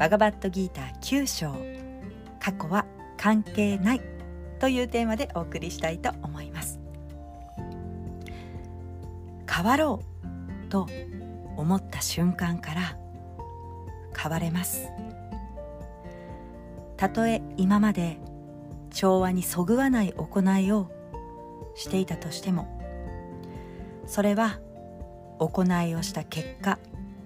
[0.00, 1.54] バガバットギーター9章
[2.40, 2.86] 過去は
[3.18, 4.00] 関係ない
[4.58, 6.80] というテーマでお送りしたいと思います。
[9.46, 10.00] 変わろ
[10.66, 10.86] うと
[11.58, 12.96] 思った瞬間から
[14.16, 14.88] 変われます。
[16.96, 18.16] たとえ今まで
[18.88, 20.90] 調和にそぐわない行いを
[21.74, 22.80] していたとしても
[24.06, 24.60] それは
[25.38, 26.78] 行いをした結果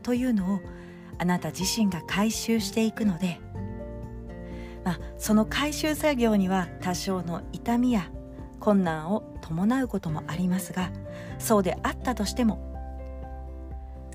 [0.03, 0.61] というのを
[1.19, 3.41] あなた自身が回収していくので、
[4.85, 8.11] まあ、その回収作業には多少の痛みや
[8.61, 10.91] 困難を伴うこともありますが
[11.39, 12.73] そうであったとしても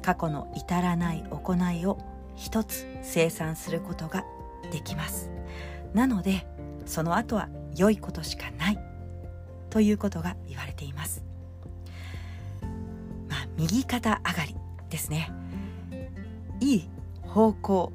[0.02, 1.98] 過去の至らない行いを
[2.36, 4.24] 一つ生産することが
[4.72, 5.30] できます。
[5.94, 6.48] なので
[6.86, 8.90] その後は良いことしかない。
[9.70, 11.24] ということが言われています。
[13.28, 14.56] まあ右肩上がり
[14.90, 15.32] ですね。
[16.60, 16.90] いい
[17.22, 17.92] 方向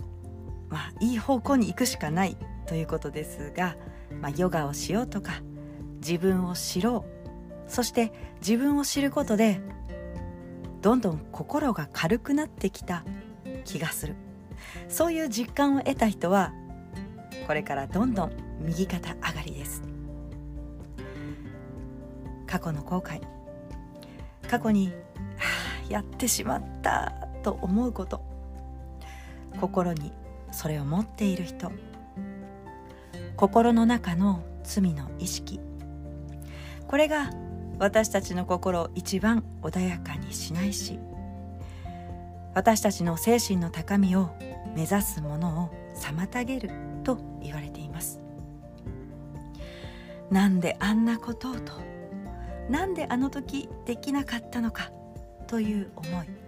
[0.68, 3.76] まあいい方向に行くしかないということですが、
[4.20, 5.42] まあ、ヨガをしようとか
[5.98, 7.70] 自分を知ろう。
[7.70, 9.60] そして自分を知ることで
[10.82, 13.04] どんどん心が軽くなってきた
[13.64, 14.16] 気がする。
[14.88, 16.52] そういう実感を得た人は
[17.46, 19.82] これからどんどん右肩上がりです。
[22.46, 23.20] 過去の後悔。
[24.48, 24.92] 過去に、は
[25.88, 28.33] あ、やってしまったと思うこと。
[29.64, 30.12] 心に
[30.52, 31.72] それを持っている人。
[33.34, 35.58] 心の中の罪の意識。
[36.86, 37.30] これが
[37.78, 41.00] 私たちの心を一番穏やかにしないし
[42.54, 44.30] 私たちの精神の高みを
[44.76, 46.70] 目指すものを妨げる
[47.02, 48.20] と言われています。
[50.30, 51.72] なんであんなことをと
[52.68, 54.92] なんであの時できなかったのか
[55.46, 56.43] という思い。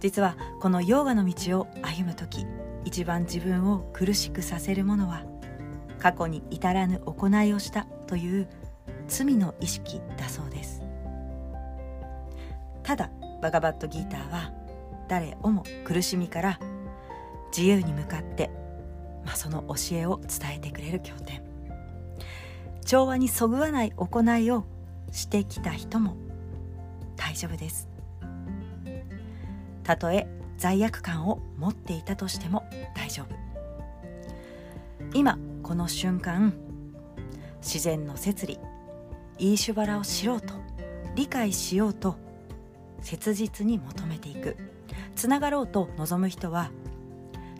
[0.00, 2.46] 実はこのヨーガの道を歩む時
[2.84, 5.24] 一番自分を苦しくさせるものは
[5.98, 8.48] 過去に至らぬ行いをしたという
[9.06, 10.82] 罪の意識だそうです。
[12.82, 13.10] ただ
[13.42, 14.52] バガバットギーターは
[15.08, 16.60] 誰をも苦しみから
[17.56, 18.50] 自由に向かって、
[19.24, 21.42] まあ、その教えを伝えてくれる経典。
[22.84, 24.64] 調和にそぐわない行いを
[25.12, 26.16] してきた人も
[27.16, 27.89] 大丈夫です。
[29.90, 32.64] たとえ罪悪感を持っていたとしても
[32.94, 33.34] 大丈夫。
[35.14, 36.54] 今この瞬間
[37.60, 38.60] 自然の摂理
[39.38, 40.54] イーシュバラを知ろうと
[41.16, 42.16] 理解しようと
[43.00, 44.56] 切実に求めていく。
[45.16, 46.70] つながろうと望む人は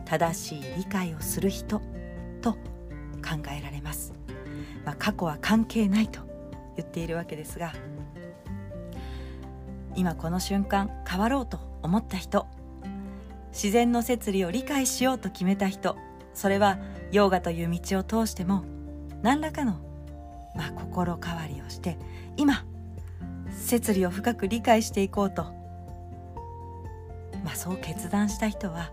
[0.05, 1.81] 正しい理解をする人
[2.41, 2.57] と考
[3.55, 4.13] えられます、
[4.85, 6.21] まあ、過去は関係ないと
[6.75, 7.73] 言っているわけですが
[9.95, 12.47] 今この瞬間変わろうと思った人。
[13.51, 15.97] 自然の摂理を理解しようと決めた人。
[16.33, 16.77] それは
[17.11, 18.63] ヨーガという道を通しても
[19.21, 19.79] 何らかの、
[20.55, 21.97] まあ、心変わりをして
[22.37, 22.65] 今
[23.51, 25.43] 摂理を深く理解していこうと、
[27.43, 28.91] まあ、そう決断した人は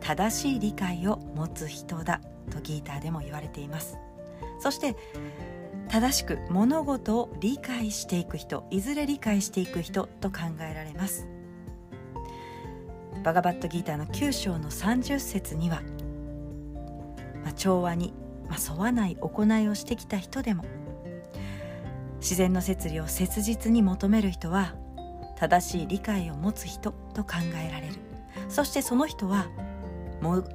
[0.00, 3.98] 正しい理解を持つ人だとギーターでも言われています。
[4.60, 4.96] そして
[5.92, 11.28] 正しく物事を理解していく人いずれ理解していく人と考えられます。
[13.22, 15.82] バガバットギーターの9章の30節には、
[17.44, 18.14] まあ、調和に、
[18.48, 20.64] まあ、沿わない行いをしてきた人でも
[22.20, 24.74] 自然の摂理を切実に求める人は
[25.36, 27.96] 正しい理解を持つ人と考えられる。
[28.48, 29.48] そしてその人は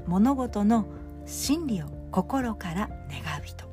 [0.07, 0.87] 物事の
[1.27, 3.66] 真理を心から願う人、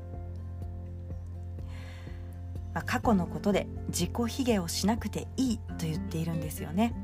[2.75, 6.95] まあ、過去のことで自己卑下をしなくていいと言っているんですよね。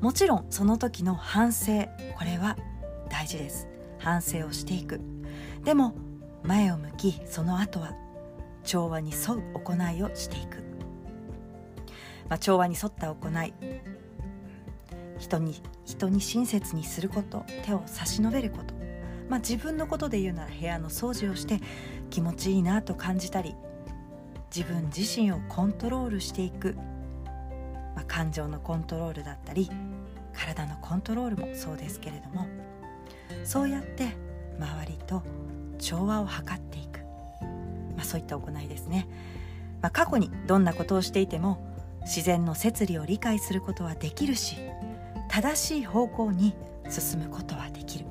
[0.00, 2.56] もちろんその時の反省これは
[3.10, 3.68] 大事です。
[3.98, 5.00] 反省をしていく。
[5.64, 5.94] でも
[6.44, 7.92] 前を向きその後は
[8.64, 10.58] 調和に沿う行いをしていく、
[12.28, 13.54] まあ、調和に沿った行い
[15.18, 18.74] 人に人に親切にすること手を差し伸べること、
[19.28, 21.60] まあ、自分のことで言うなら部屋の掃除をして
[22.10, 23.54] 気持ちいいなと感じたり
[24.54, 26.76] 自分自身をコントロールしていく、
[27.96, 29.68] まあ、感情のコントロールだったり
[30.32, 32.46] 体のコントロールもそうですけれども
[33.44, 34.16] そうやって
[34.58, 35.22] 周りと
[35.78, 37.00] 調和を図っていく、
[37.96, 39.08] まあ、そういった行いですね、
[39.82, 44.56] まあ、過去にどんなことをしていても自然の摂理を理解することはできるし
[45.28, 46.54] 正しい方向に
[46.88, 48.04] 進むことはできる。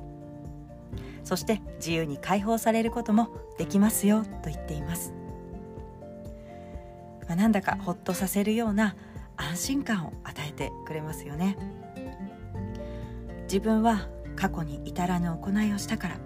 [1.22, 5.14] そして自由に解放されることもできますよと言っています、
[7.28, 8.96] まあ、なんだかほっとさせるような
[9.36, 11.56] 安心感を与えてくれますよね。
[13.44, 16.16] 自分は過去に至らぬ行いをしたから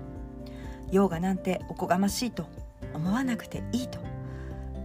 [0.90, 2.46] 用がなんておこがましいと
[2.94, 3.98] 思わなくていいと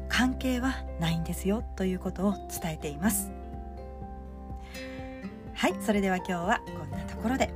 [0.10, 3.32] 関係はないんですよということを伝えています。
[5.54, 7.54] はいそれでは今日はこんなところで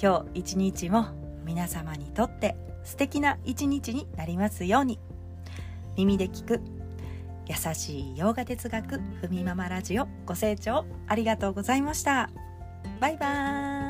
[0.00, 1.08] 今日一日も
[1.44, 4.98] 皆様にとって素敵な一日になりますように。
[5.96, 6.60] 耳で聞く
[7.46, 12.30] 優しい洋画哲学ふみママラジオご清聴ありがとうございました。
[13.00, 13.83] バイバーイ。